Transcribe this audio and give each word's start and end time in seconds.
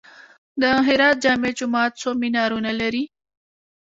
د 0.61 0.63
هرات 0.87 1.15
جامع 1.23 1.51
جومات 1.57 1.91
څو 2.01 2.09
منارونه 2.21 2.71
لري؟ 2.81 3.03